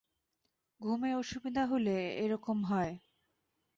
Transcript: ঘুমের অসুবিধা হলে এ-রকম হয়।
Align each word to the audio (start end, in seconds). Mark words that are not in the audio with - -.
ঘুমের 0.81 1.13
অসুবিধা 1.15 1.63
হলে 1.65 1.95
এ-রকম 2.17 2.57
হয়। 2.63 2.93